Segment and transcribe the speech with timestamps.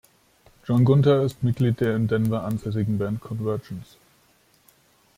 [0.65, 3.97] John Gunther ist Mitglied der in Denver ansässigen Band „Convergence“.